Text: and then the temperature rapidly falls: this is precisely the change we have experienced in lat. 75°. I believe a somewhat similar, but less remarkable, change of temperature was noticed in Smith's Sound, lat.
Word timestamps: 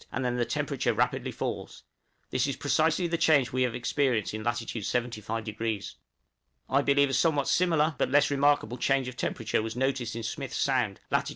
and 0.11 0.25
then 0.25 0.35
the 0.35 0.43
temperature 0.45 0.95
rapidly 0.95 1.31
falls: 1.31 1.83
this 2.31 2.47
is 2.47 2.55
precisely 2.55 3.05
the 3.05 3.19
change 3.19 3.51
we 3.53 3.61
have 3.61 3.75
experienced 3.75 4.33
in 4.33 4.41
lat. 4.41 4.55
75°. 4.55 5.93
I 6.67 6.81
believe 6.81 7.09
a 7.11 7.13
somewhat 7.13 7.47
similar, 7.47 7.93
but 7.99 8.09
less 8.09 8.31
remarkable, 8.31 8.79
change 8.79 9.07
of 9.07 9.15
temperature 9.15 9.61
was 9.61 9.75
noticed 9.75 10.15
in 10.15 10.23
Smith's 10.23 10.57
Sound, 10.57 11.01
lat. 11.11 11.29